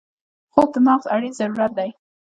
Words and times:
خوب 0.53 0.69
د 0.73 0.77
مغز 0.87 1.05
اړین 1.15 1.33
ضرورت 1.39 1.71
دی 1.79 1.89